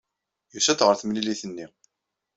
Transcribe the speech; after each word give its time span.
Yusa-d 0.53 0.79
ɣer 0.83 0.95
temlilit-nni. 0.97 1.67